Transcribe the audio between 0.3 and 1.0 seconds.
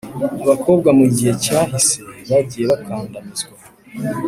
abakobwa